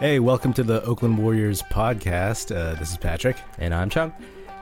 [0.00, 2.54] Hey, welcome to the Oakland Warriors podcast.
[2.54, 4.12] Uh, this is Patrick, And I'm Chuong.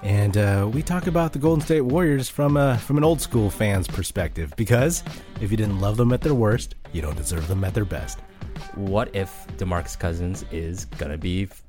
[0.02, 3.50] and uh, we talk about the Golden State Warriors from uh, from an old school
[3.50, 4.52] fan's perspective.
[4.56, 5.02] Because
[5.40, 8.20] if you didn't love them at their worst, you don't deserve them at their best.
[8.76, 11.62] What if DeMarcus Cousins is gonna be f-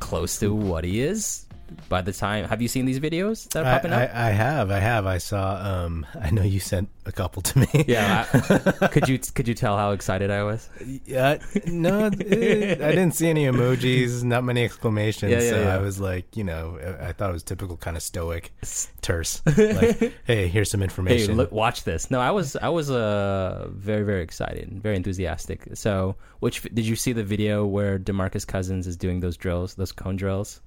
[0.00, 1.46] close to what he is
[1.88, 2.44] by the time?
[2.46, 4.10] Have you seen these videos that are I, popping up?
[4.14, 5.06] I, I have, I have.
[5.06, 5.56] I saw.
[5.84, 7.84] Um, I know you sent a couple to me.
[7.86, 8.26] yeah.
[8.80, 10.68] I- could you could you tell how excited I was?
[11.04, 15.30] Yeah, no, it- I didn't see any emojis, not many exclamations.
[15.32, 15.74] Yeah, yeah, so yeah.
[15.74, 18.52] I was like, you know, I I thought it was typical kind of stoic,
[19.02, 19.42] terse.
[19.56, 21.36] Like, hey, here's some Hey, information.
[21.36, 22.10] look, watch this.
[22.10, 25.68] No, I was I was uh very very excited, very enthusiastic.
[25.74, 29.92] So, which did you see the video where DeMarcus Cousins is doing those drills, those
[29.92, 30.60] cone drills,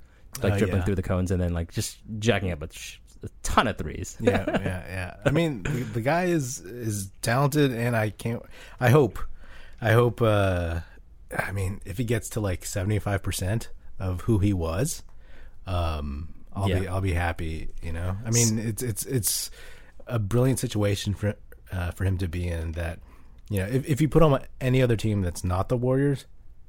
[0.43, 0.85] like Uh, dribbling yeah.
[0.85, 4.15] through the cones and then like just jacking up a, sh- a ton of threes.
[4.19, 5.15] yeah, yeah, yeah.
[5.25, 8.43] I mean, the, the guy is is talented, and I can't.
[8.79, 9.19] I hope,
[9.81, 10.21] I hope.
[10.21, 10.81] uh
[11.37, 15.03] I mean, if he gets to like seventy five percent of who he was,
[15.65, 17.69] um, I'll be I'll be happy.
[17.81, 19.51] You know, I mean, it's it's it's
[20.07, 21.35] a brilliant situation for
[21.71, 22.71] uh, for him to be in.
[22.73, 22.99] That
[23.49, 26.25] you know, if if you put him on any other team that's not the Warriors.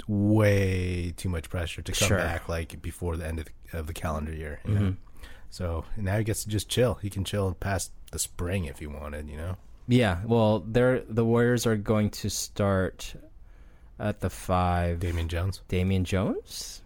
[0.09, 2.19] Way too much pressure to come Sure.
[2.19, 4.59] back like before the end of the, of the calendar year.
[4.65, 4.73] You?
[4.75, 4.91] Mm-hmm.
[5.51, 6.95] So now he gets to just chill.
[6.95, 9.57] He can chill past the spring if he wanted, you know.
[9.87, 13.15] Yeah, well, they're the Warriors are going to start
[13.99, 15.01] at the five.
[15.01, 16.83] Damian Jones, Damian Jones.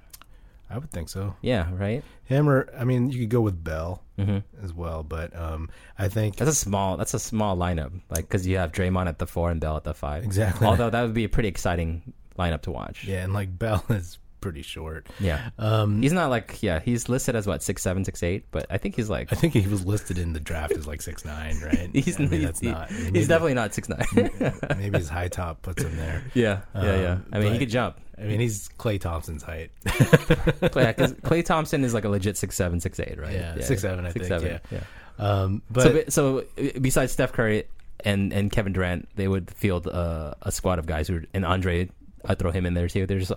[0.70, 1.34] I would think so.
[1.42, 2.02] Yeah, right.
[2.24, 6.08] Him or I mean, you could go with Bell hmm as well, but um, I
[6.08, 6.96] think That's a small.
[6.96, 9.84] That's a small lineup, like because you have Draymond at the four and Bell at
[9.84, 10.24] the five.
[10.24, 10.66] Exactly.
[10.66, 13.04] Although that would be a pretty exciting lineup to watch.
[13.04, 15.06] yeah, and like Bell is pretty short.
[15.20, 15.50] Yeah.
[15.56, 16.80] Um, He's not like yeah.
[16.80, 19.52] He's listed as what six seven six eight, but I think he's like I think
[19.54, 21.90] he was listed in the draft as like six nine, right?
[21.94, 22.90] he's, I mean, that's he- not.
[22.90, 24.04] he's definitely not six nine.
[24.78, 26.24] maybe his high top puts him there.
[26.34, 27.12] yeah, yeah, yeah.
[27.12, 27.98] Um, I mean, he but- could jump.
[28.18, 29.70] I mean, he's Klay Thompson's height.
[29.86, 33.32] Yeah, because Klay Thompson is like a legit six seven six eight, right?
[33.32, 34.58] Yeah, 6'7", I think, yeah.
[34.70, 34.80] yeah.
[35.18, 37.64] Um, but so, so besides Steph Curry
[38.04, 41.88] and, and Kevin Durant, they would field uh, a squad of guys who and Andre.
[42.26, 43.06] I throw him in there too.
[43.06, 43.32] There's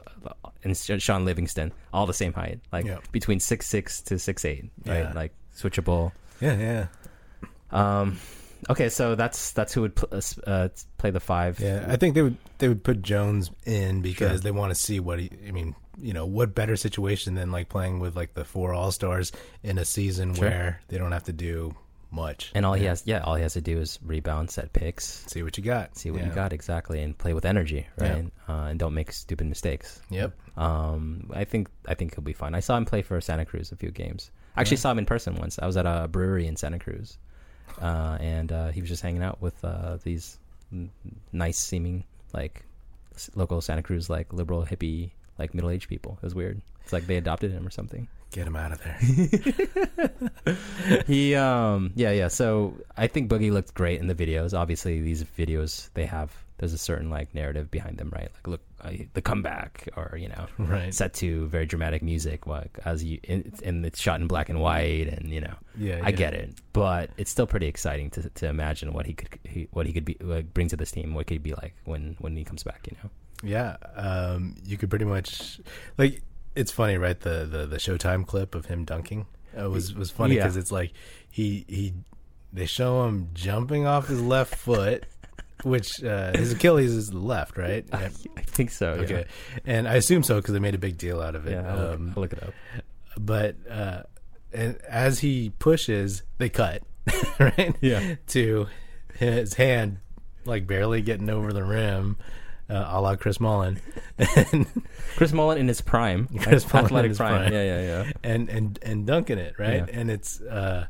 [0.64, 3.00] and Shaun Livingston, all the same height, like Yeah.
[3.12, 5.00] between six six to six eight, right?
[5.06, 5.14] Yeah.
[5.14, 6.12] Like switchable.
[6.42, 6.88] yeah, yeah,
[7.72, 8.18] Um,
[8.70, 11.60] okay, so that's that's who would pl- uh, uh, play the five.
[11.60, 11.86] yeah.
[11.88, 14.40] I think they would they would put Jones in because Sure.
[14.40, 15.30] they want to see what he.
[15.48, 18.92] I mean, you know, what better situation than like playing with like the four All
[18.92, 19.32] Stars
[19.64, 20.50] in a season Sure.
[20.50, 21.76] where they don't have to do
[22.12, 25.26] much And all he has, yeah, all he has to do is rebound, set picks,
[25.28, 25.98] see what you got.
[25.98, 26.28] see what Yeah.
[26.30, 28.14] you got exactly, and play with energy, Yeah.
[28.14, 28.32] right?
[28.48, 30.02] Uh, and don't make stupid mistakes.
[30.10, 30.34] Yep.
[30.58, 32.56] Um, I think I think he'll be fine.
[32.56, 34.32] I saw him play for Santa Cruz a few games.
[34.56, 35.60] I actually saw him in person once.
[35.60, 37.18] I was at a brewery in Santa Cruz,
[37.82, 40.40] uh, and uh, he was just hanging out with uh, these
[41.32, 42.64] nice seeming like
[43.36, 46.18] local Santa Cruz like liberal hippie like middle aged people.
[46.22, 46.62] It was weird.
[46.84, 48.08] It's like they adopted him or something.
[48.32, 48.98] Get him out of there.
[51.08, 52.28] he um yeah yeah.
[52.28, 54.58] So I think Boogie looked great in the videos.
[54.58, 58.30] Obviously, these videos they have there's a certain like narrative behind them, right?
[58.34, 60.94] Like look uh, the comeback or you know right.
[60.94, 64.60] set to very dramatic music like as you and and it's shot in black and
[64.60, 66.02] white and you know Yeah.
[66.04, 69.68] I get it but it's still pretty exciting to to imagine what he could he,
[69.72, 72.16] what he could be like, bring to this team what could he be like when
[72.20, 73.10] when he comes back you know
[73.44, 75.60] Yeah, um, you could pretty much
[75.98, 76.22] like.
[76.56, 77.20] It's funny, right?
[77.20, 79.26] The the, the Showtime clip of him dunking
[79.60, 80.44] uh, was was funny Yeah.
[80.44, 80.94] because it's like
[81.30, 81.94] he he
[82.54, 85.06] they show him jumping off his left foot,
[85.64, 87.86] which uh, his Achilles is the left, right?
[87.94, 89.02] I, I think so yeah.
[89.02, 89.26] Okay,
[89.66, 91.52] and I assume so because they made a big deal out of it.
[91.52, 92.54] yeah I'll, um, look, I'll look it up
[93.18, 94.04] but uh,
[94.54, 96.84] and as he pushes, they cut
[97.40, 97.76] right.
[97.82, 98.16] Yeah.
[98.28, 98.68] to
[99.18, 99.98] his hand
[100.46, 102.18] like barely getting over the rim,
[102.70, 103.80] uh, a la Chris Mullin,
[104.18, 104.66] and
[105.16, 107.42] Chris Mullin in his prime Chris Mullin in athletic his prime.
[107.42, 107.54] prime.
[107.54, 109.88] yeah yeah yeah and and and dunking it right.
[109.88, 110.00] Yeah.
[110.00, 110.88] And it's uh,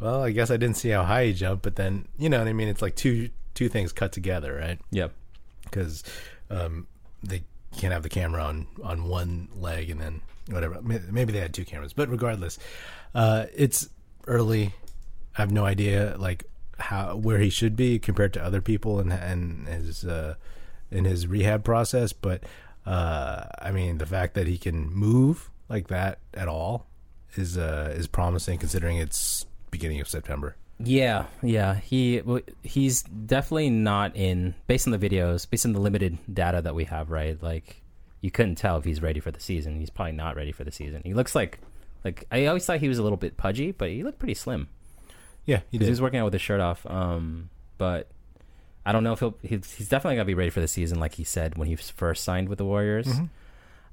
[0.00, 2.48] well, I guess I didn't see how high he jumped, but then you know what
[2.48, 2.68] I mean.
[2.68, 4.78] It's like two two things cut together, right?
[4.90, 5.12] yep
[5.64, 6.02] because
[6.50, 6.86] um,
[7.22, 7.42] they
[7.76, 10.80] can't have the camera on on one leg and then whatever.
[10.82, 12.58] Maybe they had two cameras, but regardless,
[13.14, 13.88] uh, it's
[14.26, 14.72] early.
[15.36, 16.44] I have no idea like
[16.78, 20.34] how where he should be compared to other people and and his uh,
[20.90, 22.12] in his rehab process.
[22.12, 22.44] But
[22.86, 26.86] uh, I mean, the fact that he can move like that at all
[27.36, 30.56] is uh, is promising considering it's beginning of September.
[30.82, 31.74] Yeah, yeah.
[31.74, 32.22] He
[32.62, 36.84] he's definitely not in based on the videos, based on the limited data that we
[36.84, 37.40] have, right?
[37.42, 37.82] Like
[38.20, 39.78] you couldn't tell if he's ready for the season.
[39.78, 41.02] He's probably not ready for the season.
[41.04, 41.58] He looks like
[42.04, 44.68] like I always thought he was a little bit pudgy, but he looked pretty slim.
[45.44, 46.86] Yeah, he He was working out with his shirt off.
[46.86, 48.08] Um, but
[48.90, 51.14] I don't know if he'll he's, he's definitely gonna be ready for the season, like
[51.14, 53.06] he said when he first signed with the Warriors.
[53.06, 53.28] Mhm.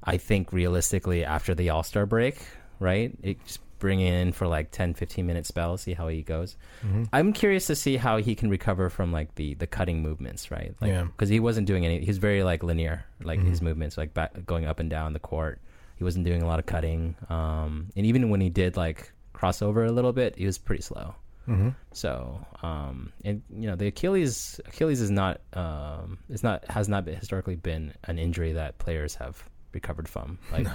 [0.02, 2.36] I think realistically after the All Star break,
[2.80, 3.16] right?
[3.22, 6.56] It just bring in for like 10, 15 minute spells, see how he goes.
[6.84, 7.04] Mm-hmm.
[7.12, 10.74] I'm curious to see how he can recover from like the the cutting movements, right?
[10.80, 11.04] Like, Yeah.
[11.04, 12.04] because he wasn't doing any.
[12.04, 13.64] He's very like linear, like his Mhm.
[13.64, 15.60] movements, like back, going up and down the court.
[15.96, 19.86] He wasn't doing a lot of cutting, um, and even when he did like crossover
[19.88, 21.14] a little bit, he was pretty slow.
[21.48, 21.68] Mm-hmm.
[21.92, 27.04] So, um, and you know, the Achilles Achilles is not um, is not has not
[27.04, 29.42] been, historically been an injury that players have
[29.72, 30.74] recovered from like No.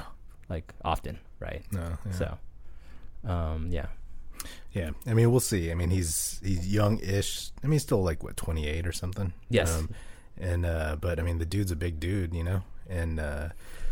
[0.49, 1.63] like often, right?
[1.71, 1.97] No.
[2.05, 2.11] Yeah.
[2.11, 2.37] So,
[3.29, 3.87] um, yeah,
[4.73, 5.71] Yeah, I mean, we'll see.
[5.71, 7.51] I mean, he's he's young-ish.
[7.63, 9.31] I mean, he's still like what twenty eight or something.
[9.49, 9.71] Yes.
[9.77, 9.89] Um,
[10.39, 12.63] and uh, but I mean, the dude's a big dude, you know.
[12.89, 13.49] And uh,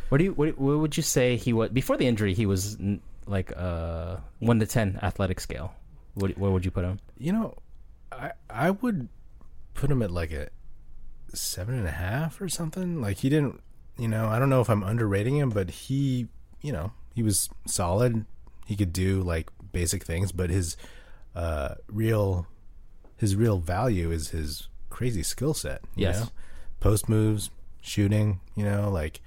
[0.10, 2.34] What do you what, what would you say he was before the injury?
[2.34, 5.74] He was n- like uh one to ten athletic scale.
[6.14, 7.00] What where would you put him?
[7.22, 7.56] you know,
[8.12, 9.08] I I would
[9.74, 10.50] put him at like a
[11.34, 13.00] seven and a half or something.
[13.00, 13.62] Like he didn't,
[13.98, 14.28] you know.
[14.28, 16.28] I don't know if I'm underrating him, but he,
[16.62, 18.26] you know, he was solid.
[18.66, 20.76] He could do like basic things, but his
[21.36, 22.48] uh, real
[23.18, 25.82] his real value is his crazy skill set.
[25.96, 26.20] Yes.
[26.20, 26.28] know?
[26.80, 28.40] post moves, shooting.
[28.56, 29.22] You know, like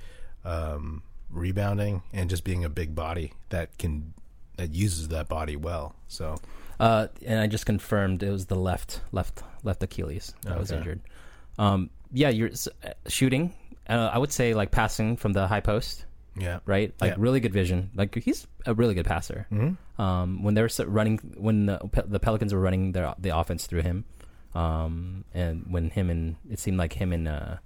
[0.45, 4.15] um, rebounding and just being a big body that can
[4.57, 5.95] that uses that body well.
[6.09, 6.39] So
[6.81, 11.01] Uh, and I just confirmed it was the left left left Achilles that was injured.
[11.59, 13.55] Um, yeah, you're s- uh, shooting.
[13.89, 16.05] Uh, I would say like passing from the high post,
[16.37, 16.93] yeah, right?
[17.01, 17.17] Like Yeah.
[17.19, 17.91] really good vision.
[17.95, 19.47] Like he's a really good passer.
[19.51, 23.67] hmm um, when they were running when the, the Pelicans were running their the offense
[23.69, 24.05] through him,
[24.55, 27.57] um, and when him and it seemed like him and uh,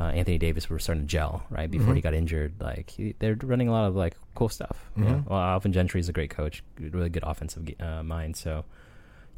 [0.00, 1.96] uh, Anthony Davis were starting to gel right before Mhm.
[1.96, 2.54] he got injured.
[2.60, 4.90] Like he, they're running a lot of like cool stuff.
[4.96, 5.10] you know?
[5.16, 5.26] Mhm.
[5.28, 8.36] Well, Alvin Gentry is a great coach, really good offensive uh, mind.
[8.36, 8.64] So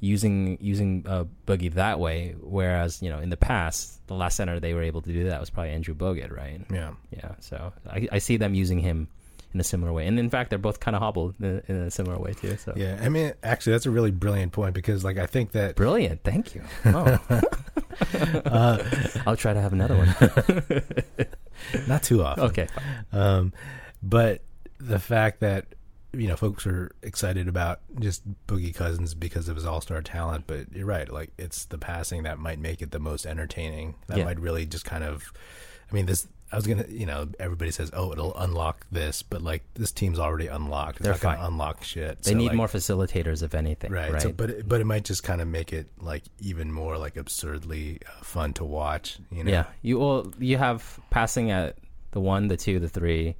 [0.00, 4.58] using using uh, Boogie that way, whereas you know in the past the last center
[4.60, 6.60] they were able to do that was probably Andrew Bogut, right?
[6.72, 6.92] yeah.
[7.10, 9.08] Yeah, so I, I see them using him
[9.54, 11.90] in a similar way, and in fact, they're both kind of hobbled in, in a
[11.90, 12.56] similar way too.
[12.56, 15.76] So Yeah, I mean, actually, that's a really brilliant point because, like, I think that
[15.76, 16.62] brilliant, thank you.
[16.86, 17.18] Oh.
[18.44, 18.82] uh,
[19.26, 20.14] I'll try to have another one.
[21.86, 22.44] not too often.
[22.44, 22.68] okay,
[23.12, 23.52] Um,
[24.02, 24.42] but
[24.78, 25.66] the fact that
[26.12, 30.44] you know folks are excited about just Boogie Cousins because of his All Star talent,
[30.46, 31.10] but you're right.
[31.10, 33.94] Like, it's the passing that might make it the most entertaining.
[34.08, 34.24] That Yeah.
[34.24, 35.32] might really just kind of.
[35.90, 36.26] I mean, this.
[36.52, 40.18] I was gonna, you know, everybody says, "Oh, it'll unlock this," but like this team's
[40.18, 40.96] already unlocked.
[40.98, 42.22] It's They're not gonna unlock shit.
[42.22, 43.90] they So, need like, more facilitators, if anything.
[43.90, 44.22] right, Right.
[44.22, 47.16] So, but it, but it might just kind of make it like even more like
[47.16, 49.18] absurdly uh, fun to watch.
[49.30, 51.78] You know, Yeah, you well, you have passing at
[52.10, 53.36] the one, the two, the three,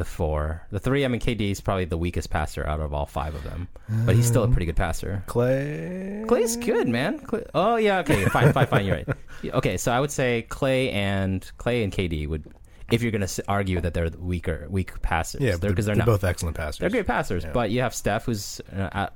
[0.00, 1.04] the four, the three.
[1.04, 3.68] I mean, KD is probably the weakest passer out of all five of them,
[4.04, 5.22] but he's still a pretty good passer.
[5.28, 6.26] Klay.
[6.26, 7.20] Klay's good, man.
[7.20, 8.84] Klay, oh yeah, okay, fine, fine, fine.
[8.86, 9.08] You're right.
[9.54, 12.44] Okay, so I would say Klay and Klay and KD would,
[12.90, 15.40] if you're going to argue that they're weaker, weak passers.
[15.40, 16.06] Yeah, because they're, they're, not.
[16.06, 16.78] both excellent passers.
[16.80, 17.52] They're great passers, Yeah.
[17.52, 19.08] but you have Steph, who's an uh,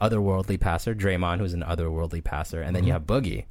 [0.00, 0.94] otherworldly passer.
[0.94, 3.12] Draymond, who's an otherworldly passer, and then you Mm-hmm.
[3.12, 3.44] have Boogie.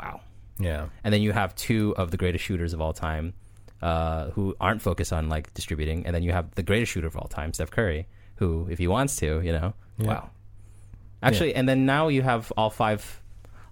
[0.00, 0.20] Wow.
[0.58, 3.32] Yeah, And then you have two of the greatest shooters of all time,
[3.82, 6.06] uh, who aren't focused on like distributing.
[6.06, 8.06] And then you have the greatest shooter of all time, Steph Curry,
[8.36, 10.06] who, if he wants to, you know, Yeah.
[10.06, 10.30] wow.
[11.22, 13.20] Actually, and then now you have all five,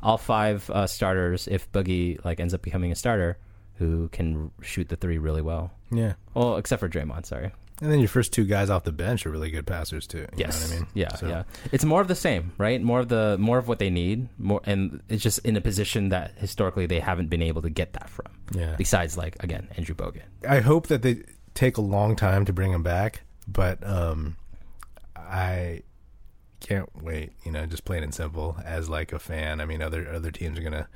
[0.03, 1.49] all five uh, starters.
[1.49, 3.39] If Boogie like ends up becoming a starter,
[3.77, 5.73] who can shoot the three really well.
[5.91, 6.13] yeah.
[6.35, 7.51] Well, except for Draymond, sorry.
[7.81, 10.19] And then your first two guys off the bench are really good passers too.
[10.19, 10.61] You yes.
[10.61, 10.87] know what I mean?
[10.95, 11.43] Yeah, So- yeah.
[11.73, 12.81] It's more of the same, right?
[12.81, 14.29] More of the more of what they need.
[14.39, 17.95] More, and it's just in a position that historically they haven't been able to get
[17.95, 18.27] that from.
[18.53, 18.75] Yeah.
[18.77, 20.23] Besides, like again, Andrew Bogut.
[20.49, 21.23] I hope that they
[21.55, 24.37] take a long time to bring him back, but um,
[25.17, 25.83] I
[26.61, 27.33] can't wait.
[27.45, 28.57] You know, just plain and simple.
[28.65, 30.89] As like a fan, I mean, other other teams are gonna.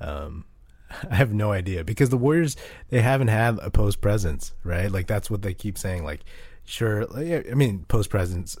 [0.00, 0.44] Um,
[1.10, 2.56] I have no idea because the Warriors
[2.90, 4.90] they haven't had a post presence, right?
[4.90, 6.04] Like that's what they keep saying.
[6.04, 6.20] Like,
[6.64, 8.56] sure, I mean, post presence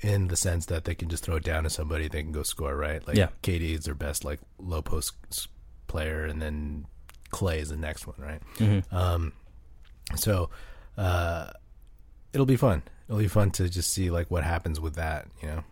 [0.00, 2.42] in the sense that they can just throw it down to somebody, they can go
[2.42, 3.06] score, right?
[3.06, 3.28] Like, Yeah.
[3.42, 5.14] KD is their best like low post
[5.86, 6.86] player, and then
[7.30, 8.40] Klay is the next one, right?
[8.58, 8.94] Mm-hmm.
[8.94, 9.32] Um,
[10.16, 10.50] so
[10.98, 11.50] uh,
[12.32, 12.82] it'll be fun.
[13.08, 15.26] It'll be fun to just see like what happens with that.
[15.42, 15.64] You know,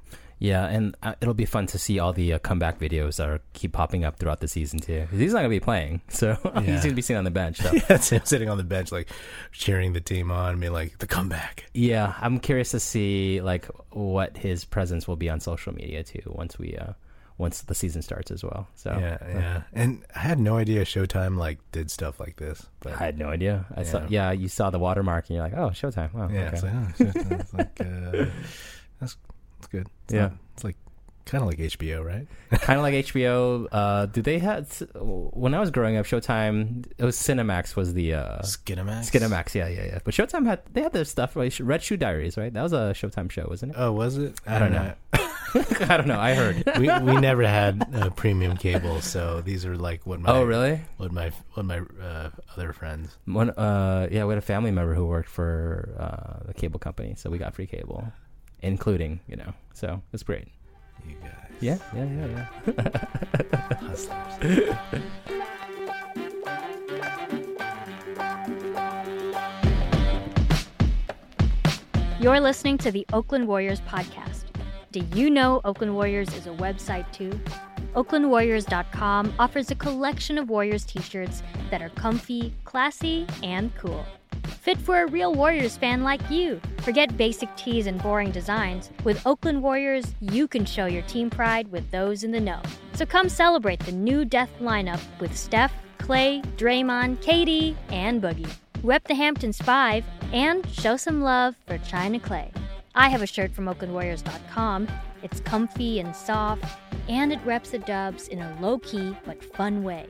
[0.42, 3.40] Yeah, and uh, it'll be fun to see all the uh, comeback videos that are
[3.52, 5.06] keep popping up throughout the season too.
[5.12, 6.32] He's not gonna be playing, so
[6.64, 7.58] he's gonna be sitting on the bench.
[7.58, 7.70] So.
[7.88, 9.08] that's him sitting on the bench, like
[9.52, 11.66] cheering the team on, being like the comeback.
[11.74, 16.22] yeah, I'm curious to see like what his presence will be on social media too
[16.26, 16.94] once we uh
[17.38, 18.66] once the season starts as well.
[18.74, 19.62] So Yeah, yeah.
[19.72, 23.28] And I had no idea Showtime like did stuff like this, but I had no
[23.28, 23.64] idea.
[23.76, 24.06] I saw, Yeah.
[24.08, 26.12] yeah, you saw the watermark and you're like, oh, Showtime.
[26.12, 26.56] Wow, yeah, okay.
[26.56, 27.40] it's like, oh, Showtime.
[27.40, 28.26] it's like uh,
[29.00, 29.16] that's
[29.62, 29.86] that's good.
[30.04, 30.20] It's Yeah.
[30.22, 30.76] not- it's like
[31.24, 32.26] Kind of like HBO, right?
[32.62, 33.68] kind of like HBO.
[33.70, 34.66] Uh, do they had
[34.96, 36.04] when I was growing up?
[36.04, 36.84] Showtime.
[36.98, 39.10] It was Cinemax was the uh, Skinamax.
[39.10, 39.54] Skinemax.
[39.54, 39.98] Yeah, yeah, yeah.
[40.02, 41.36] But Showtime had they had their stuff.
[41.36, 41.56] Right?
[41.60, 42.52] Red Shoe Diaries, right?
[42.52, 43.78] That was a Showtime show, wasn't it?
[43.78, 44.34] Oh, was it?
[44.48, 44.94] I don't know.
[45.54, 46.18] I don't know.
[46.18, 46.64] I heard.
[46.78, 50.80] we we never had uh, premium cable, so these are like what my oh, really?
[50.96, 53.16] what my what my uh, other friends.
[53.26, 57.14] One, uh, yeah, we had a family member who worked for uh, the cable company,
[57.16, 58.12] so we got free cable,
[58.62, 59.52] including you know.
[59.74, 60.48] So it's great.
[61.06, 63.76] You guys, Yeah, yeah, yeah, yeah.
[63.76, 64.76] hustlers.
[72.20, 74.44] You're listening to the Oakland Warriors podcast.
[74.92, 77.40] Do you know Oakland Warriors is a website too?
[77.94, 84.04] OaklandWarriors.com offers a collection of Warriors t shirts that are comfy, classy, and cool.
[84.62, 86.60] Fit for a real Warriors fan like you.
[86.82, 88.90] Forget basic tees and boring designs.
[89.02, 92.62] With Oakland Warriors, you can show your team pride with those in the know.
[92.92, 98.48] So come celebrate the new Death lineup with Steph, Klay, Draymond, KD, and Boogie.
[98.84, 102.54] Rep the Hamptons 5 and show some love for China Klay.
[102.94, 104.86] I have a shirt from OaklandWarriors.com.
[105.24, 106.64] It's comfy and soft,
[107.08, 110.06] and it reps the dubs in a low key but fun way.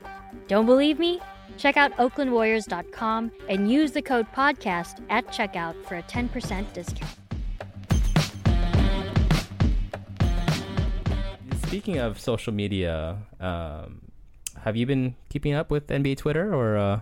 [0.47, 1.21] Don't believe me?
[1.57, 7.17] Check out OaklandWarriors.com and use the code podcast at checkout for a 10% discount.
[11.67, 14.01] Speaking of social media, um,
[14.63, 16.99] have you been keeping up with NBA Twitter or uh,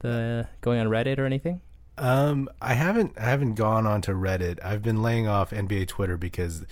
[0.00, 1.60] the going on Reddit or anything?
[1.98, 4.60] Um, I haven't I haven't gone onto Reddit.
[4.64, 6.64] I've been laying off NBA Twitter because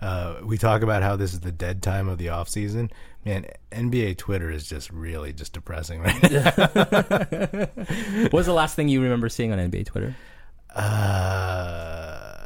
[0.00, 2.90] uh, we talk about how this is the dead time of the off season.
[3.24, 6.50] Man, NBA Twitter is just really just depressing right now.
[8.24, 10.14] what was the last thing you remember seeing on NBA Twitter?
[10.74, 12.36] Uh,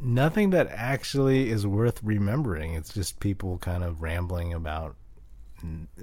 [0.00, 2.74] nothing that actually is worth remembering.
[2.74, 4.96] It's just people kind of rambling about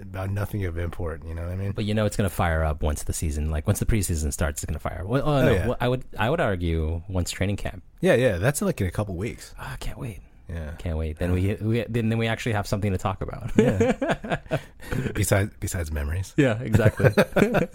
[0.02, 1.24] about nothing of import.
[1.26, 1.72] You know what I mean?
[1.72, 4.34] But you know it's going to fire up once the season, like once the preseason
[4.34, 5.04] starts, it's going to fire.
[5.06, 5.68] Well, oh, no, yeah.
[5.68, 7.84] well, I would I would argue once training camp.
[8.02, 8.38] Yeah, yeah.
[8.38, 9.56] That's like in a couple weeks.
[9.58, 10.20] Oh, I can't wait.
[10.50, 10.72] Yeah.
[10.78, 11.18] Can't wait.
[11.18, 13.52] Then we, we then then we actually have something to talk about.
[13.56, 14.40] Yeah.
[15.14, 16.34] besides besides memories.
[16.38, 17.12] yeah, exactly.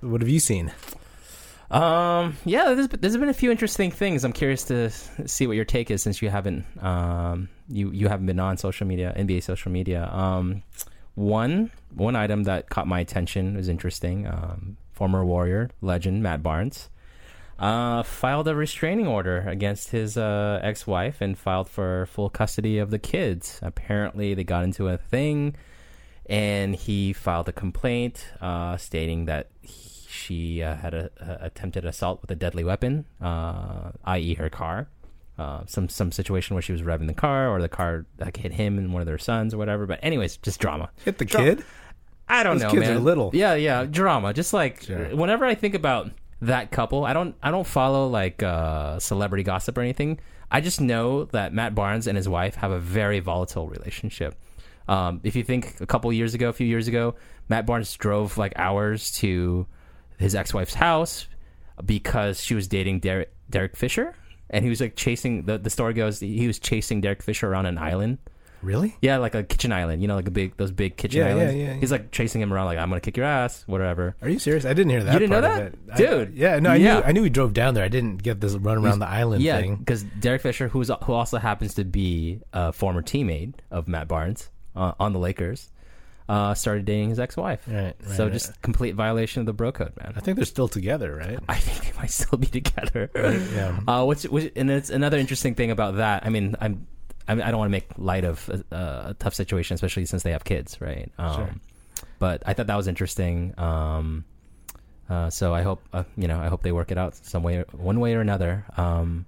[0.00, 0.72] What have you seen?
[1.70, 4.24] Um, yeah, there's, there's been a few interesting things.
[4.24, 8.26] I'm curious to see what your take is since you haven't um you you haven't
[8.26, 10.08] been on social media, NBA social media.
[10.12, 10.62] Um,
[11.14, 14.26] one one item that caught my attention was interesting.
[14.26, 16.88] Um, former Warrior legend Matt Barnes
[17.58, 22.90] uh filed a restraining order against his uh ex-wife and filed for full custody of
[22.90, 23.58] the kids.
[23.62, 25.56] Apparently, they got into a thing,
[26.26, 31.84] and he filed a complaint uh stating that he, she uh, had a, a attempted
[31.84, 34.88] assault with a deadly weapon, uh, i.e., her car.
[35.38, 38.52] Uh, some some situation where she was revving the car, or the car like hit
[38.52, 39.86] him and one of their sons, or whatever.
[39.86, 40.90] But anyways, just drama.
[41.04, 41.64] Hit the kid?
[42.28, 42.96] I don't Those know, kids man.
[42.96, 43.30] are little.
[43.32, 44.32] Yeah, yeah, drama.
[44.34, 45.14] Just like Sure.
[45.14, 49.76] whenever I think about that couple, I don't I don't follow like uh, celebrity gossip
[49.76, 50.20] or anything.
[50.50, 54.34] I just know that Matt Barnes and his wife have a very volatile relationship.
[54.88, 57.14] Um, if you think a couple years ago, a few years ago,
[57.48, 59.66] Matt Barnes drove like hours to
[60.18, 61.26] his ex-wife's house
[61.84, 64.14] because she was dating Derek, Derek Fisher,
[64.48, 65.44] and he was like chasing.
[65.44, 68.18] the The story goes he was chasing Derek Fisher around an island.
[68.62, 68.96] Really?
[69.00, 70.02] Yeah, like a kitchen island.
[70.02, 71.54] You know, like a big those big kitchen Yeah, yeah, islands.
[71.56, 74.16] yeah, He's like chasing him around, like I'm gonna kick your ass, whatever.
[74.22, 74.64] Are you serious?
[74.64, 75.12] I didn't hear that.
[75.12, 76.00] You didn't know part of that?
[76.00, 76.08] it.
[76.10, 76.34] I- Dude.
[76.34, 76.94] yeah, no, I Yeah.
[76.94, 77.02] knew.
[77.04, 77.84] I knew he drove down there.
[77.84, 79.76] I didn't get this run around the island yeah, thing.
[79.76, 84.50] because Derek Fisher, who's who also happens to be a former teammate of Matt Barnes
[84.74, 85.70] uh, on the Lakers,
[86.28, 87.62] uh, started dating his ex-wife.
[87.66, 88.32] Right, right, so right.
[88.32, 90.12] just complete violation of the bro code, man.
[90.16, 91.38] I think they're still together, right?
[91.48, 93.10] I think they might still be together.
[93.14, 93.78] Yeah.
[93.86, 96.26] Uh, which, which, and it's another interesting thing about that.
[96.26, 96.86] I mean, I'm,
[97.28, 98.74] I, mean, I don't want to make light of a,
[99.10, 101.10] a tough situation, especially since they have kids, right?
[101.18, 101.54] Um, Sure.
[102.18, 103.54] But I thought that was interesting.
[103.58, 104.24] Um,
[105.08, 107.64] uh, so I hope, uh, you know, I hope they work it out some way,
[107.72, 108.64] one way or another.
[108.76, 109.26] Um,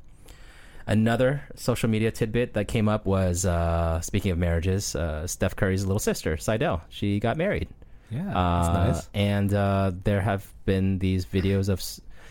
[0.87, 5.85] another social media tidbit that came up was uh, speaking of marriages, uh, Steph Curry's
[5.85, 6.80] little sister, Sydel.
[6.88, 7.69] She got married.
[8.11, 9.09] Yeah, Uh, that's nice.
[9.14, 11.80] And uh, there have been these videos of,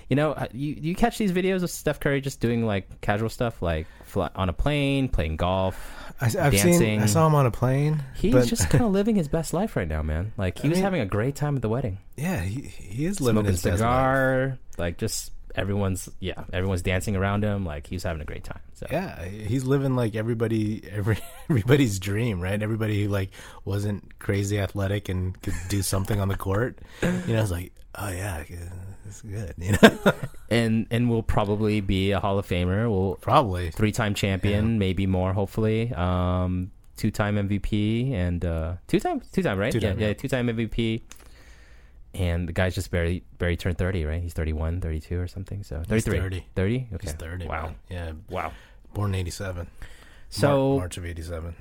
[0.09, 3.29] you know, uh, you you catch these videos of Steph Curry just doing like casual
[3.29, 5.77] stuff, like fly, on a plane, playing golf.
[6.21, 6.73] I, I've dancing.
[6.73, 6.99] seen.
[7.01, 8.03] I saw him on a plane.
[8.15, 10.33] He's but, just kind of living his best life right now, man.
[10.37, 13.05] Like he I was mean- having a great time at the wedding, yeah, he, he
[13.05, 13.77] is living smoking his best life.
[13.79, 17.63] cigar, like just everyone's yeah, everyone's dancing around him.
[17.65, 18.59] Like he was having a great time.
[18.73, 22.61] So Yeah, he's living like everybody, every everybody's dream, right?
[22.61, 23.29] Everybody who like
[23.63, 26.79] wasn't crazy athletic and could do something on the court.
[27.03, 28.43] You know, it's like oh yeah,
[29.09, 29.53] it's good.
[29.57, 30.13] You know,
[30.49, 32.89] and and will probably be a Hall of Famer.
[32.89, 33.71] Will probably.
[33.71, 35.91] three time champion, maybe more, hopefully.
[35.93, 39.71] Um, two time MVP and uh, two time, two time, right?
[39.71, 40.07] Two-time, yeah, yeah.
[40.09, 41.01] yeah, two time MVP.
[42.13, 44.19] And the guy's just barely barely turned 30, right?
[44.21, 45.61] He's 31, 32 or something.
[45.63, 46.19] So 33.
[46.19, 46.45] 30.
[46.55, 46.87] 30?
[46.93, 46.97] Okay.
[47.01, 47.45] He's thirty.
[47.47, 47.65] Wow.
[47.65, 47.75] man.
[47.89, 48.51] Yeah, Wow.
[48.95, 49.67] born in '87.
[50.29, 51.55] So March of '87.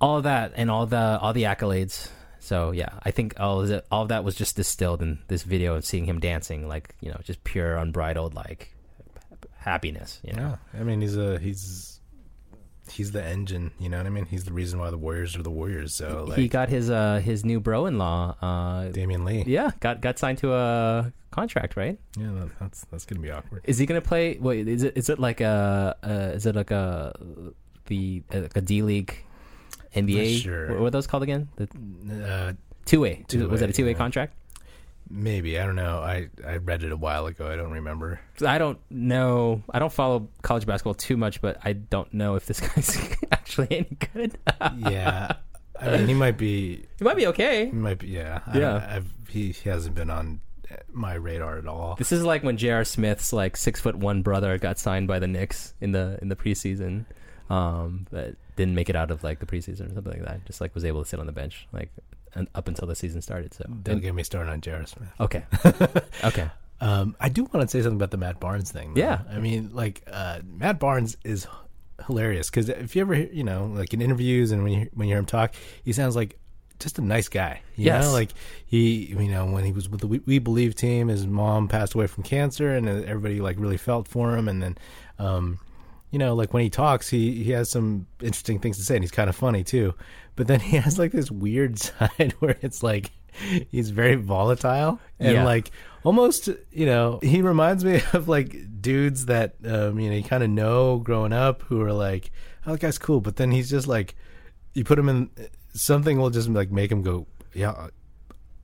[0.00, 2.08] all of that and all the all the accolades.
[2.44, 5.44] So yeah, I think all of that, all of that was just distilled in this
[5.44, 8.74] video and seeing him dancing, like you know, just pure unbridled like
[9.56, 10.20] happiness.
[10.22, 12.00] You know, Yeah, I mean he's a he's
[12.90, 13.70] he's the engine.
[13.78, 14.26] You know what I mean?
[14.26, 15.94] He's the reason why the Warriors are the Warriors.
[15.94, 18.36] So like he got his uh his new bro-in-law.
[18.42, 19.44] Uh, Damion Lee.
[19.46, 21.98] yeah, got got signed to a contract, right?
[22.18, 23.62] Yeah, that, that's that's gonna be awkward.
[23.64, 24.36] Is he gonna play?
[24.38, 27.14] Wait, is it is it like a uh, is it like a
[27.86, 29.23] the like a D League
[29.94, 30.42] NBA?
[30.42, 30.78] Sure.
[30.80, 31.48] What, are those called again?
[31.56, 31.68] The
[32.26, 32.52] Uh,
[32.84, 33.24] two way.
[33.32, 33.96] Was it a two way yeah.
[33.98, 34.34] contract?
[35.10, 35.98] maybe I don't know.
[35.98, 37.46] I I read it a while ago.
[37.50, 38.20] I don't remember.
[38.44, 39.62] I don't know.
[39.70, 43.68] I don't follow college basketball too much, but I don't know if this guy's actually
[43.70, 44.38] any good.
[44.78, 45.32] Yeah,
[45.80, 46.86] I mean he might be.
[46.98, 47.66] he might be okay.
[47.66, 48.08] He might be.
[48.08, 48.40] Yeah.
[48.46, 48.88] I- Yeah.
[48.96, 50.40] I've, he, he hasn't been on
[50.92, 51.96] my radar at all.
[51.96, 52.84] This is like when J.R.
[52.84, 56.36] Smith's like six foot one brother got signed by the Knicks in the in the
[56.36, 57.04] preseason,
[57.50, 60.44] um, but didn't make it out of like the preseason or something like that.
[60.46, 61.90] Just like was able to sit on the bench like
[62.34, 63.54] and up until the season started.
[63.54, 64.86] So Don't get me started on.
[64.86, 65.08] Smith.
[65.20, 65.44] okay,
[66.24, 68.94] okay, Um, I do want to say something about the Matt Barnes thing.
[68.94, 69.00] though.
[69.00, 69.20] Yeah.
[69.30, 71.46] I mean, like uh, Matt Barnes is
[72.06, 75.06] hilarious because if you ever, hear- you know, like in interviews and when you when
[75.08, 76.38] you hear him talk, he sounds like
[76.80, 77.62] just a nice guy.
[77.76, 78.04] You Yes.
[78.04, 78.30] know, like
[78.66, 81.94] he, you know, when he was with the We, we Believe team, his mom passed
[81.94, 84.48] away from cancer, and uh, everybody like really felt for him.
[84.48, 84.78] And then,
[85.20, 85.60] um,
[86.14, 89.02] you know, like when he talks, he he has some interesting things to say, and
[89.02, 89.94] he's kind of funny too.
[90.36, 93.10] But then he has like this weird side where it's like
[93.72, 95.44] he's very volatile and Yeah.
[95.44, 95.72] like
[96.04, 100.44] almost you know he reminds me of like dudes that um you know you kind
[100.44, 102.30] of know growing up who are like
[102.64, 104.14] oh that guy's cool but then he's just like
[104.74, 105.28] you put him in
[105.72, 107.88] something will just like make him go yeah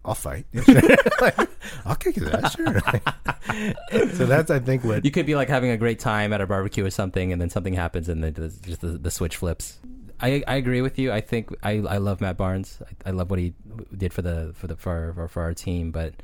[0.05, 0.81] I'll fight Yeah, sure.
[1.21, 1.39] Like,
[1.85, 2.81] I'll kick his ass sure
[4.15, 6.47] so that's I think what you could be like having a great time at a
[6.47, 9.79] barbecue or something, and then something happens, and then the, just the, the switch flips.
[10.21, 11.13] I, I agree with you.
[11.13, 12.81] I think I, I love Matt Barnes.
[13.05, 13.55] I, I love what he
[13.97, 15.91] did for the for the for our, for our team.
[15.91, 16.15] But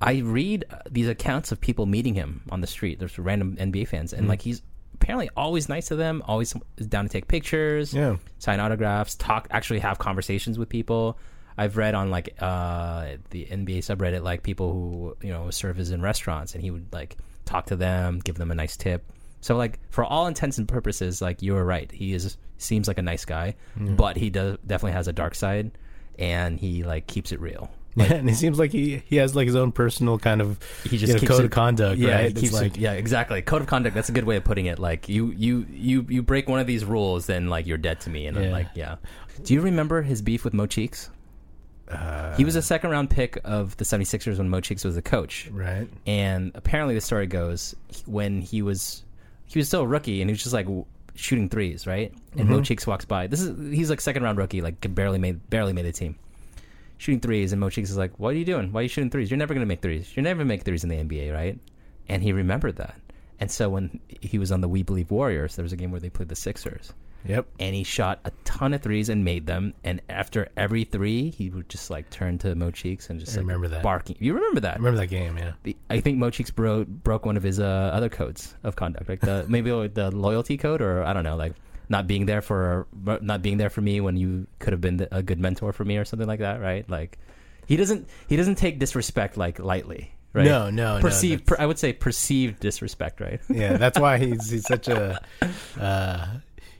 [0.00, 2.98] I read uh, these accounts of people meeting him on the street.
[2.98, 4.30] There's random NBA fans, and hmm.
[4.30, 4.62] like he's
[4.94, 6.22] apparently always nice to them.
[6.26, 6.54] Always
[6.88, 8.16] down to take pictures, Yeah.
[8.38, 11.18] sign autographs, talk, actually have conversations with people.
[11.56, 16.02] I've read on like uh, the NBA subreddit, like people who you know servers in
[16.02, 19.04] restaurants, and he would like talk to them, give them a nice tip.
[19.40, 22.98] So like for all intents and purposes, like you were right, he is seems like
[22.98, 25.70] a nice guy, but he does definitely has a dark side,
[26.18, 27.70] and he like keeps it real.
[27.94, 30.96] yeah, and he seems like he he has like his own personal kind of He
[30.98, 33.42] just you know, code it- of conduct Yeah, right keeps like it, yeah, exactly.
[33.42, 33.94] Code of conduct.
[33.94, 34.78] That's a good way of putting it.
[34.80, 38.10] Like you, you, you, you break one of these rules, then like you're dead to
[38.10, 38.26] me.
[38.26, 38.96] And I'm like, yeah.
[39.44, 41.10] Do you remember his beef with Mo Cheeks?
[41.90, 45.02] Uh, He was a second round pick of the 76ers when Mo Cheeks was the
[45.02, 45.48] coach.
[45.52, 47.74] right And apparently the story goes
[48.06, 49.02] when he was
[49.46, 50.66] he was still a rookie and he was just like
[51.14, 52.12] shooting threes, right?
[52.36, 53.26] And Mo Cheeks walks by.
[53.26, 56.16] This is he's like second round rookie, like barely made barely made the team.
[56.96, 58.72] Shooting threes and Mo Cheeks is like, "What are you doing?
[58.72, 59.30] Why are you shooting threes?
[59.30, 60.16] You're never going to make threes.
[60.16, 61.58] You're never going to make threes in the NBA, right?"
[62.08, 62.96] And he remembered that.
[63.40, 66.00] And so when he was on the We Believe Warriors, there was a game where
[66.00, 66.92] they played the Sixers
[67.26, 69.74] yep and he shot a ton of threes and made them.
[69.84, 73.36] And after every three, he would just like turn to Mo Cheeks and just I
[73.40, 73.82] like, remember that.
[73.82, 74.16] barking.
[74.20, 74.74] You remember that?
[74.74, 77.60] I remember that game yeah The- I think Mo Cheeks bro- broke one of his
[77.60, 81.36] uh, other codes of conduct, like the maybe the loyalty code, or I don't know,
[81.36, 81.54] like
[81.88, 82.86] not being there for
[83.20, 85.96] not being there for me when you could have been a good mentor for me
[85.98, 86.88] or something like that, right?
[86.88, 87.18] Like
[87.66, 90.46] he doesn't he doesn't take disrespect like lightly, right?
[90.46, 91.42] No, no, no, perceived.
[91.46, 93.40] that's- per, I would say perceived disrespect, right?
[93.50, 95.20] yeah that's why he's he's such a
[95.80, 96.26] uh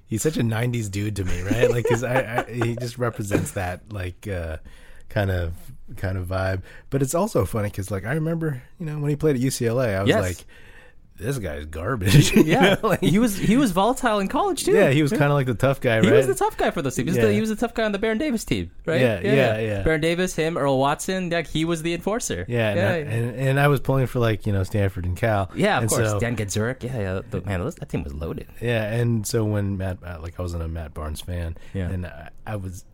[0.06, 3.52] he's such a 90s dude to me right like because I, I he just represents
[3.52, 4.58] that like uh
[5.08, 5.52] kind of
[5.96, 9.16] kind of vibe but it's also funny because like i remember you know when he
[9.16, 10.20] played at ucla i was Yes.
[10.20, 10.44] like
[11.16, 14.72] this guy's garbage Yeah, like- he was he was volatile in college too.
[14.72, 16.82] yeah he was kind of like the tough guy He was the tough guy for
[16.82, 17.06] those teams.
[17.06, 17.26] He was, Yeah.
[17.26, 19.00] the, he was the tough guy on the Baron Davis team, right?
[19.00, 19.82] Yeah, yeah, yeah.
[19.82, 22.44] Baron Davis, him, Earl Watson, like he was the enforcer.
[22.48, 25.16] yeah, and, yeah, I, and, and I was pulling for like you know Stanford and
[25.16, 25.50] Cal.
[25.54, 26.08] Yeah, of and course.
[26.10, 26.82] So, Dan Gadzuric.
[26.82, 27.20] Yeah, yeah.
[27.30, 28.48] The, man, that team was loaded.
[28.60, 31.90] Yeah, and so when Matt, uh, like I wasn't a Matt Barnes fan, Yeah.
[31.90, 32.84] and I, I was.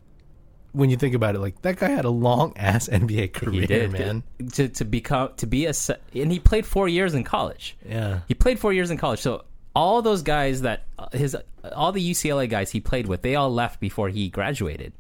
[0.73, 3.67] When you think about it, like that guy had a long ass NBA career, He
[3.67, 4.23] did, man.
[4.53, 5.73] To to become to be a
[6.15, 7.77] and he played four years in college.
[7.89, 9.21] Yeah, He played four years in college.
[9.21, 11.37] So all those guys that uh, his
[11.73, 14.93] all the UCLA guys he played with, they all left before he graduated.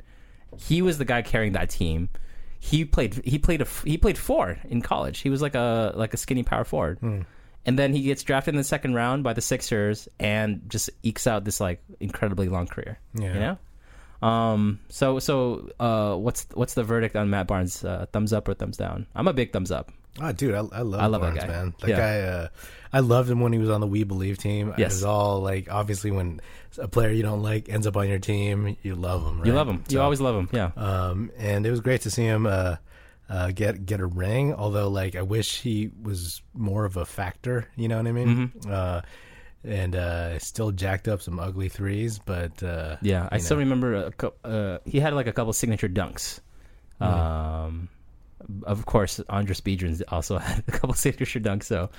[0.56, 2.08] He was the guy carrying that team.
[2.58, 5.20] he played he played a he played four in college.
[5.20, 6.98] He was like a like a skinny power forward.
[6.98, 7.20] Hmm.
[7.66, 11.26] And then he gets drafted in the second round by the Sixers and just ekes
[11.26, 12.98] out this like incredibly long career.
[13.14, 13.34] Yeah.
[13.34, 13.58] You know?
[14.22, 17.84] Um so so uh what's what's the verdict on Matt Barnes?
[17.84, 19.06] Uh, thumbs up or thumbs down?
[19.14, 19.90] I'm a big thumbs up.
[20.20, 21.46] Oh, dude, I, I love I love that guy.
[21.46, 21.72] man.
[21.80, 21.96] That Yeah.
[21.96, 22.48] guy, uh,
[22.92, 24.74] I loved him when he was on the We Believe team.
[24.76, 24.92] Yes.
[24.92, 26.40] It was all like, obviously, when
[26.78, 29.38] a player you don't like ends up on your team, you love him.
[29.38, 29.46] Right?
[29.46, 29.84] You love him.
[29.88, 30.48] You always love him.
[30.52, 30.72] Yeah.
[30.76, 32.76] Um, and it was great to see him uh,
[33.28, 34.52] uh, get get a ring.
[34.52, 37.68] Although, like, I wish he was more of a factor.
[37.76, 38.50] You know what I mean?
[38.52, 38.70] Mm-hmm.
[38.70, 39.00] Uh,
[39.64, 43.60] and uh, still jacked up some ugly threes, but uh, Yeah, I still know.
[43.64, 46.40] remember a, cou- uh, he had like a couple signature dunks.
[47.00, 47.88] Um,
[48.64, 51.64] of course, Andris Biedrins also had a couple signature dunks.
[51.64, 51.90] So,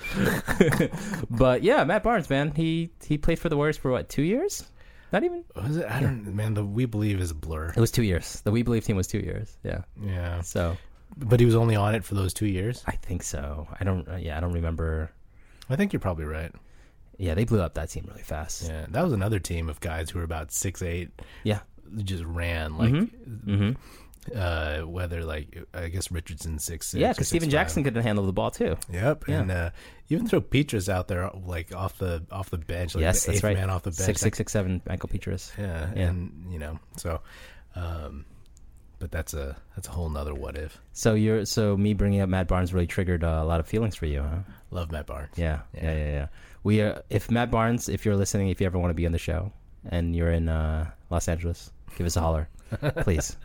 [1.30, 4.64] but yeah, Matt Barnes, man, he he played for the Warriors for what two years?
[5.12, 5.44] Not even.
[5.54, 5.86] was it?
[5.90, 6.34] I don't.
[6.34, 7.68] Man, the We Believe is a blur.
[7.76, 8.40] It was two years.
[8.42, 9.56] The We Believe team was two years.
[9.62, 9.82] Yeah.
[10.02, 10.76] Yeah, So
[11.16, 12.82] but he was only on it for those two years.
[12.86, 13.68] I think so.
[13.78, 14.08] I don't.
[14.08, 15.10] Uh, yeah, I don't remember.
[15.68, 16.52] I think you're probably right.
[17.18, 18.68] Yeah, they blew up that team really fast.
[18.68, 21.10] Yeah, that was another team of guys who were about six eight,
[21.44, 21.60] Yeah.
[22.04, 22.92] just ran like.
[22.92, 23.72] Mm-hmm.
[24.36, 27.00] Uh, whether like I guess Richardson six six.
[27.00, 27.52] Yeah, because Stephen 6'5".
[27.52, 28.76] Jackson couldn't handle the ball too.
[28.92, 29.40] Yep, Yeah.
[29.40, 29.70] and uh,
[30.10, 32.94] even throw Pietrus out there like off the off the bench.
[32.94, 33.56] Like yes, the that's right.
[33.56, 33.98] Man off the bench.
[34.00, 34.80] Six six six seven.
[34.86, 35.50] Michael Pietrus.
[35.58, 36.02] Yeah, Yeah.
[36.08, 37.20] and you know, so,
[37.74, 38.24] um,
[39.00, 40.78] but that's a that's a whole nother what if.
[40.92, 43.96] So you're so me bringing up Matt Barnes really triggered uh, a lot of feelings
[43.96, 44.38] for you, huh?
[44.70, 45.32] Love Matt Barnes.
[45.36, 45.96] Yeah, yeah, Yeah.
[45.98, 46.26] yeah, yeah.
[46.64, 49.12] We are, if Matt Barnes, if you're listening, if you ever want to be on
[49.12, 49.52] the show
[49.88, 52.48] and you're in uh, Los Angeles, give us a holler,
[52.98, 53.36] please.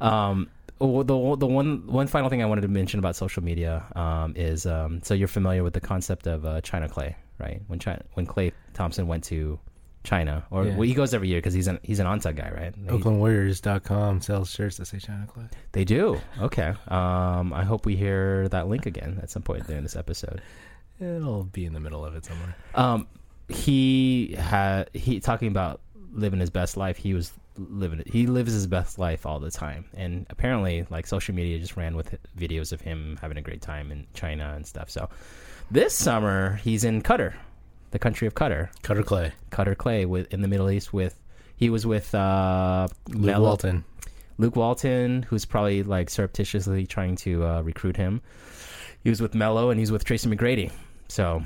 [0.00, 4.34] Um, the the one one final thing I wanted to mention about social media um,
[4.36, 7.62] is um, so you're familiar with the concept of uh, China Klay, right?
[7.66, 9.58] When China, when Klay Thompson went to
[10.04, 10.72] China, or Yeah.
[10.76, 12.74] well, he goes every year because he's an he's an onside guy, right?
[12.88, 15.44] OaklandWarriors.com sells shirts that say China Clay.
[15.72, 16.20] They do.
[16.40, 16.74] Okay.
[16.88, 20.42] Um, I hope we hear that link again at some point during this episode.
[21.00, 22.54] It'll be in the middle of it somewhere.
[22.74, 23.06] Um,
[23.48, 25.80] he had he talking about
[26.12, 26.96] living his best life.
[26.96, 28.08] He was living it.
[28.08, 31.96] He lives his best life all the time, and apparently, like social media just ran
[31.96, 34.90] with videos of him having a great time in China and stuff.
[34.90, 35.08] So
[35.70, 37.34] this summer he's in Qatar,
[37.90, 40.92] the country of Qatar, qatar Klay, Qatar Klay, with in the Middle East.
[40.92, 41.18] With
[41.56, 43.84] he was with uh, Luke Melo- Walton.
[44.38, 48.20] Luke Walton, who's probably like surreptitiously trying to uh, recruit him.
[49.02, 50.70] He was with Melo and he's with Tracy McGrady.
[51.08, 51.44] So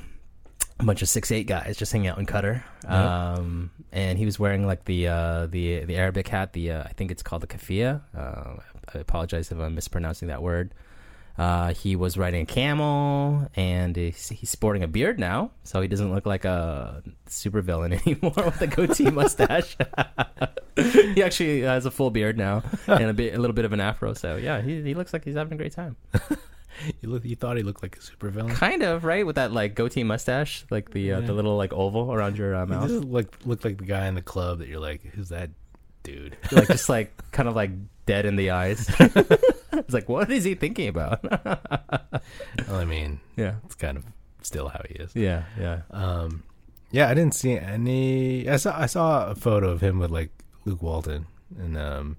[0.79, 2.63] a bunch of six eight guys just hanging out in Qatar.
[2.83, 3.33] Yeah.
[3.33, 6.53] Um, and he was wearing like the uh, the the Arabic hat.
[6.53, 8.01] The uh, I think it's called the kafia.
[8.17, 8.61] Uh,
[8.93, 10.73] I apologize if I'm mispronouncing that word.
[11.37, 15.87] Uh, he was riding a camel, and he's, he's sporting a beard now, so he
[15.87, 19.77] doesn't look like a supervillain anymore with a goatee mustache.
[20.75, 23.79] he actually has a full beard now and a bit, a little bit of an
[23.79, 24.13] afro.
[24.13, 25.95] So yeah, he he looks like he's having a great time.
[27.01, 28.51] You, look, you thought he looked like a supervillain.
[28.51, 31.25] Kind of right with that like goatee mustache, like the uh, Yeah.
[31.27, 32.87] the little like oval around your uh, He mouth.
[32.89, 35.49] just looked looked like the guy in the club that you're like, who's that
[36.03, 36.37] dude?
[36.51, 37.71] like just like kind of like
[38.05, 38.89] dead in the eyes.
[38.99, 41.23] it's like what is he thinking about?
[41.23, 42.09] well,
[42.69, 44.05] I mean, yeah, it's kind of
[44.41, 45.15] still how he is.
[45.15, 45.81] yeah, yeah.
[45.91, 46.43] Um,
[46.91, 48.49] yeah, I didn't see any.
[48.49, 50.29] I saw I saw a photo of him with like
[50.65, 51.25] Luke Walton,
[51.57, 52.17] and um,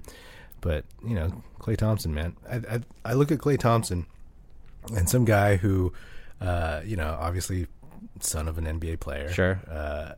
[0.60, 2.36] but you know Klay Thompson, man.
[2.50, 4.06] I I, I look at Klay Thompson,
[4.96, 5.92] and some guy who,
[6.40, 7.66] uh, you know, obviously
[8.20, 9.60] son of an NBA player, Sure.
[9.70, 10.12] Uh,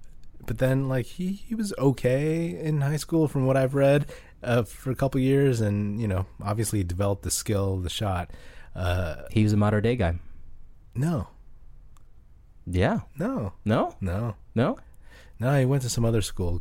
[0.46, 4.06] but then like he he was okay in high school from what I've read,
[4.42, 8.30] uh, for a couple years, and you know, obviously developed the skill, the shot.
[8.74, 10.18] Uh, He was a modern day guy.
[10.94, 11.28] no,
[12.66, 13.00] Yeah.
[13.18, 13.94] no, No.
[14.00, 14.78] no, No.
[15.40, 15.58] no.
[15.58, 16.60] He went to some other school.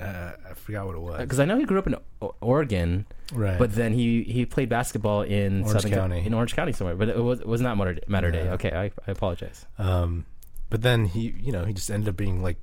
[0.00, 1.20] Uh, I forgot what it was.
[1.20, 3.58] Because I know he grew up in O- Oregon, Right.
[3.58, 6.24] but then he, he played basketball in Orange Southern County.
[6.26, 6.96] in Orange County somewhere.
[6.96, 8.44] But it was it was not Mater Dei.
[8.44, 8.52] Yeah.
[8.54, 9.66] Okay, I, I apologize.
[9.78, 10.24] um,
[10.70, 12.56] but then he, you know, he just ended up being like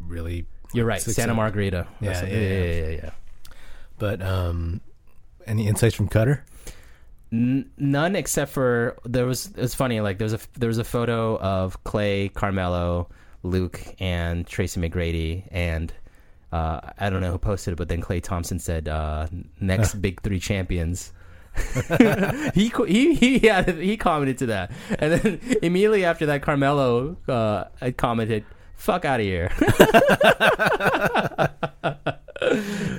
[0.00, 0.46] really.
[0.74, 1.00] You're right.
[1.00, 1.32] Santa.
[1.34, 1.86] Margarita.
[2.00, 2.64] Yeah, yeah, yeah, yeah.
[2.64, 3.10] yeah, yeah, yeah.
[3.98, 4.80] But um,
[5.46, 6.40] any insights from Qatar?
[7.32, 10.84] N- none except for there was it's funny like there was a there was a
[10.84, 13.08] photo of Klay, Carmelo,
[13.42, 15.92] Luke, and Tracy McGrady, and
[16.52, 19.26] uh, I don't know who posted it, but then Klay Thompson said uh,
[19.60, 21.12] next big three champions.
[22.54, 27.64] he he he yeah, he commented to that, and then immediately after that, Carmelo uh,
[27.96, 28.44] commented,
[28.76, 29.50] "Fuck out of here."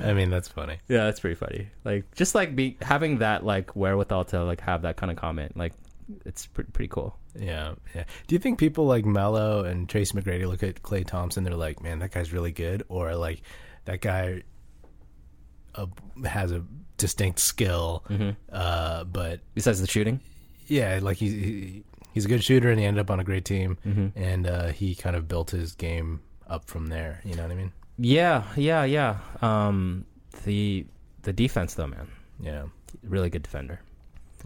[0.04, 0.80] I mean, that's funny.
[0.88, 1.68] yeah, that's pretty funny.
[1.84, 5.56] Like just like be having that like wherewithal to like have that kind of comment,
[5.56, 5.74] like
[6.26, 7.16] it's pretty pretty cool.
[7.39, 8.04] Yeah, yeah.
[8.28, 11.43] Do you think people like Melo and Tracy McGrady look at Klay Thompson?
[11.43, 13.41] They're like, man, that guy's really good, or like
[13.86, 14.43] that guy
[15.76, 15.86] uh,
[16.26, 16.63] has a
[16.97, 18.04] distinct skill.
[18.10, 18.32] Mm-hmm.
[18.52, 20.19] Uh, but Besides the shooting,
[20.67, 23.45] yeah, like he, he he's a good shooter, and he ended up on a great
[23.45, 24.17] team, Mm-hmm.
[24.19, 27.21] and uh, he kind of built his game up from there.
[27.23, 27.71] You know what I mean?
[28.00, 29.17] yeah, yeah, yeah.
[29.41, 30.06] Um,
[30.45, 30.86] the
[31.23, 32.08] the defense though, man,
[32.39, 32.63] Yeah,
[33.04, 33.80] really good defender.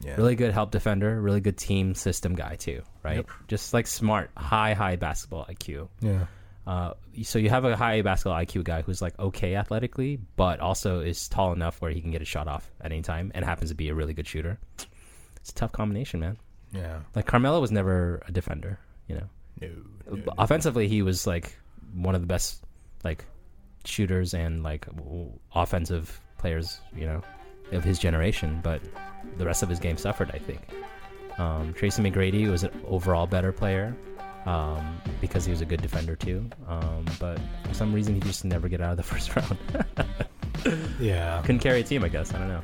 [0.03, 3.17] Yeah, really good help defender, really good team system guy too, right?
[3.17, 3.29] Yep.
[3.47, 5.87] Just like smart, high, high basketball IQ.
[5.99, 6.25] yeah,
[6.65, 10.99] Uh, so you have a high basketball IQ guy who's like okay athletically, but also
[11.01, 13.69] is tall enough where he can get a shot off at any time and happens
[13.71, 14.59] to be a really good shooter.
[15.37, 16.37] It's a tough combination, man.
[16.71, 16.99] yeah.
[17.15, 19.29] Like Carmelo was never a defender, you know.
[19.59, 19.69] No,
[20.15, 21.55] no, Offensively, he was like
[21.93, 22.63] one of the best
[23.03, 23.25] like
[23.85, 24.87] shooters and like
[25.53, 27.21] offensive players, you know,
[27.71, 28.59] of his generation.
[28.63, 28.81] But
[29.37, 30.61] the rest of his game suffered, I think.
[31.37, 33.95] Um, Tracy McGrady was an overall better player
[34.45, 36.49] um, because he was a good defender too.
[36.67, 39.57] Um, but for some reason, he just never get out of the first round.
[40.99, 41.41] yeah.
[41.41, 42.33] Couldn't carry a team, I guess.
[42.33, 42.61] I don't know.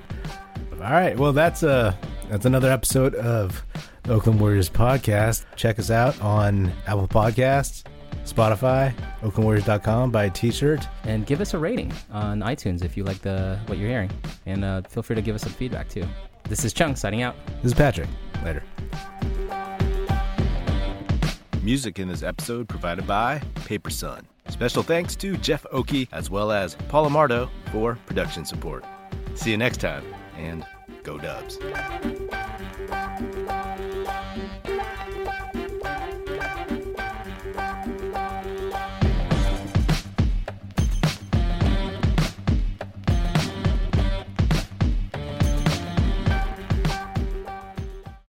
[0.73, 1.17] All right.
[1.17, 1.95] Well, that's uh
[2.29, 3.63] that's another episode of
[4.03, 5.45] the Oakland Warriors podcast.
[5.55, 7.83] Check us out on Apple Podcasts,
[8.27, 10.11] Spotify, OaklandWarriors.com.
[10.11, 10.87] Buy a T-shirt.
[11.03, 14.11] And give us a rating on iTunes if you like the what you're hearing,
[14.45, 16.05] and uh, feel free to give us some feedback too.
[16.43, 17.35] This is Chuong signing out.
[17.61, 18.09] This is Patrick.
[18.43, 18.63] Later.
[21.61, 24.25] Music in this episode provided by Paper Sun.
[24.47, 28.85] Special thanks to Jeff Oakey as well as Paul Amardo for production support.
[29.35, 30.05] See you next time,
[30.37, 30.65] and
[31.03, 31.59] go Dubs.